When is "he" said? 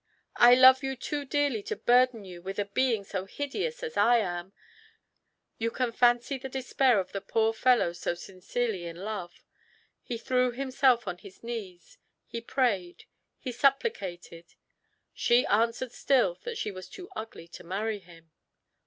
10.01-10.17, 12.25-12.41, 13.37-13.51